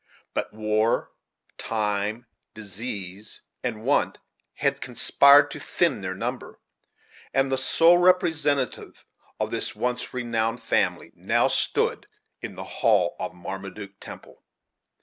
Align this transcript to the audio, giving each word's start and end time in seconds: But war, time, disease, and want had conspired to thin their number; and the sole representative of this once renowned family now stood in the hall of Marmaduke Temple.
But 0.33 0.51
war, 0.51 1.11
time, 1.59 2.25
disease, 2.55 3.43
and 3.63 3.83
want 3.83 4.17
had 4.55 4.81
conspired 4.81 5.51
to 5.51 5.59
thin 5.59 6.01
their 6.01 6.15
number; 6.15 6.59
and 7.35 7.51
the 7.51 7.57
sole 7.59 7.99
representative 7.99 9.05
of 9.39 9.51
this 9.51 9.75
once 9.75 10.11
renowned 10.11 10.63
family 10.63 11.11
now 11.13 11.49
stood 11.49 12.07
in 12.41 12.55
the 12.55 12.63
hall 12.63 13.15
of 13.19 13.35
Marmaduke 13.35 13.99
Temple. 13.99 14.41